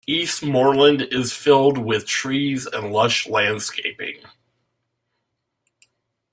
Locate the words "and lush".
2.65-3.27